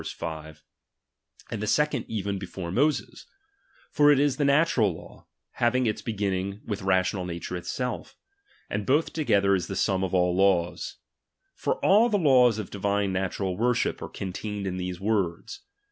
[0.03, 0.61] 5) J
[1.51, 3.27] and the second even before Moses;
[3.93, 8.15] ■be lacmtDfmiL ^^^ j^^ j^ ^^ natural law, having its beginning witi rational nature itself:
[8.67, 10.95] and both together is the sum of all laws.
[11.53, 15.59] For all the laws of divine natural worship, are contained in these words.